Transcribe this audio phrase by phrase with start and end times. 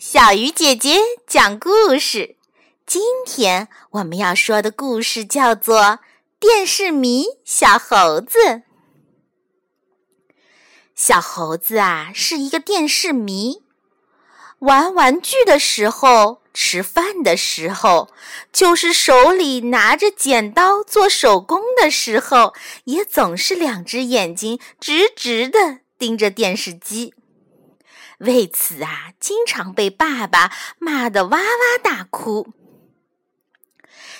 [0.00, 0.96] 小鱼姐姐
[1.26, 2.36] 讲故事。
[2.86, 5.78] 今天我们要说的故事叫做
[6.38, 8.38] 《电视迷小猴子》。
[10.94, 13.62] 小猴子啊，是一个电视迷。
[14.60, 18.08] 玩玩具的时候，吃饭的时候，
[18.50, 22.54] 就是手里拿着剪刀做手工的时候，
[22.84, 27.12] 也总是两只眼睛直直的盯着电视机。
[28.20, 32.48] 为此啊，经常被爸爸骂得哇哇大哭。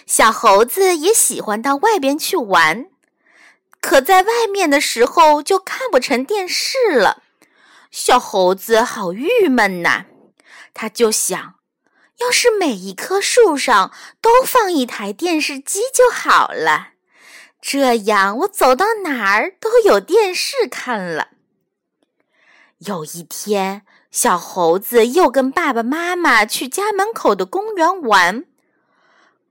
[0.07, 2.87] 小猴子也喜欢到外边去玩，
[3.81, 7.23] 可在外面的时候就看不成电视了。
[7.91, 10.07] 小猴子好郁闷呐，
[10.73, 11.57] 他就想，
[12.21, 16.95] 要是每一棵树上都放一台电视机就好了，
[17.61, 21.29] 这样我走到哪儿都有电视看了。
[22.87, 28.45] 有一天，小猴子又跟爸爸妈妈去家门口的公园玩。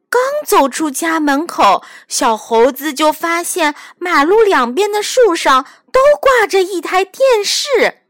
[0.09, 8.01] 刚走出家门口，小猴子就发现马路两边的树上都挂着一台电视。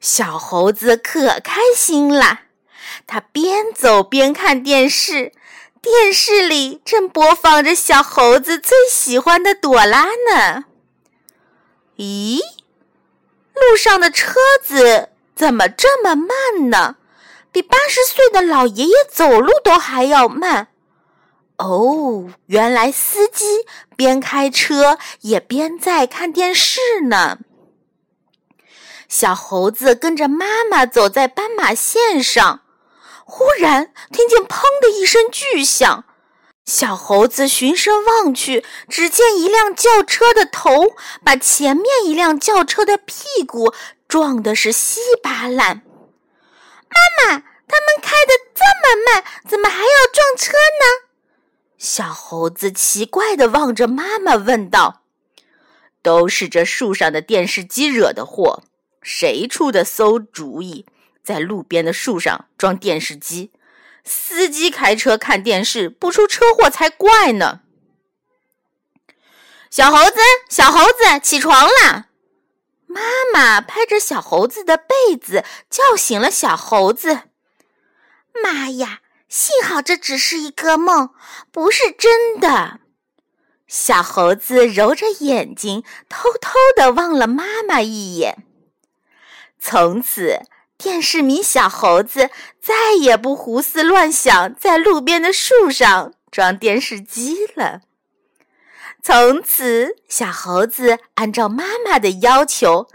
[0.00, 2.40] 小猴子可开心了，
[3.06, 5.32] 他边走边看电视，
[5.80, 10.64] 电视里正播放着小猴子最喜欢的朵拉呢。
[11.98, 12.40] 咦？
[13.56, 16.96] 路上的车子怎么这么慢呢？
[17.50, 20.68] 比八十岁的老爷爷走路都还要慢。
[21.56, 23.64] 哦，原来司机
[23.96, 27.38] 边开车也边在看电视呢。
[29.08, 32.60] 小猴子跟着妈妈走在斑马线上，
[33.24, 36.04] 忽然听见“砰”的一声巨响。
[36.66, 43.72] 小猴子循声望去，只见一辆轿车的头把前面一辆轿车的屁股
[44.08, 45.82] 撞的是稀巴烂。
[46.88, 51.06] 妈妈，他们开的这么慢，怎么还要撞车呢？
[51.78, 55.02] 小猴子奇怪地望着妈妈问道
[56.02, 58.64] ：“都是这树上的电视机惹的祸，
[59.02, 60.84] 谁出的馊主意，
[61.22, 63.52] 在路边的树上装电视机？”
[64.06, 67.60] 司机开车看电视不出车祸才怪呢！
[69.68, 70.18] 小猴子，
[70.48, 72.06] 小猴子，起床啦！
[72.86, 73.00] 妈
[73.34, 77.22] 妈拍着小猴子的被子，叫醒了小猴子。
[78.42, 81.10] 妈呀，幸好这只是一个梦，
[81.50, 82.78] 不是真的。
[83.66, 88.46] 小猴子揉着眼睛，偷偷的望了妈妈一眼。
[89.58, 90.42] 从此。
[90.78, 97.80] 电视迷小猴子再也不胡思乱想，在路边的树上装电视机了。
[99.02, 102.88] 从此，小猴子按照妈妈的要求，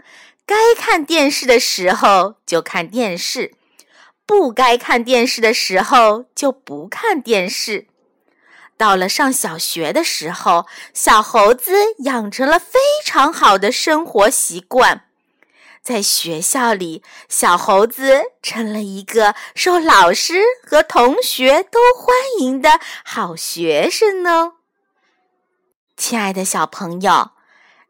[0.44, 3.54] 该看电视的时候就看电视，
[4.26, 7.86] 不该看电视的时候就不看电视。
[8.76, 15.06] 到了上小学的时候，小猴子养成了非常好的生活习惯。
[15.82, 24.52] 在学校里，小猴子成了一个受老师和同学都欢迎的好学生呢。
[25.96, 27.32] 亲爱的小朋友，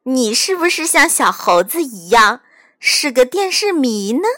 [0.05, 2.41] 你是不是像小猴子一样
[2.79, 4.29] 是个电视迷呢？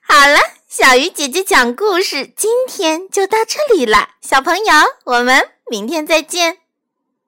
[0.00, 0.38] 好了，
[0.68, 4.64] 小鱼姐姐讲故事今天就到这里了，小朋友，
[5.04, 6.58] 我们明天再见。